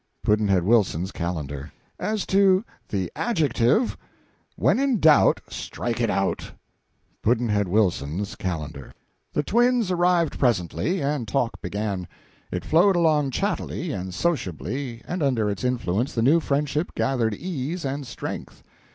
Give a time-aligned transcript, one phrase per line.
[0.23, 1.71] Pudd'nhead Wilson's Calendar.
[1.99, 3.95] As to the Adjective:
[4.55, 6.53] when in doubt, strike it out.
[7.21, 8.93] Pudd'nhead Wilson's Calendar.
[9.31, 12.07] The twins arrived presently, and talk began.
[12.51, 17.85] It flowed along chattily and sociably, and under its influence the new friendship gathered ease
[17.85, 18.63] and strength.